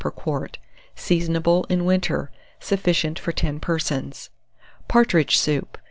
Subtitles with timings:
[0.01, 0.57] per quart.
[0.95, 2.31] Seasonable in winter.
[2.59, 4.31] Sufficient for 10 persons.
[4.87, 5.77] PARTRIDGE SOUP.